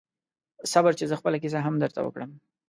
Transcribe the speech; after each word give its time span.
صبر 0.71 0.91
چې 0.99 1.05
زه 1.09 1.15
خپله 1.19 1.37
کیسه 1.43 1.59
هم 1.65 1.75
درته 1.83 1.99
وکړم 2.03 2.31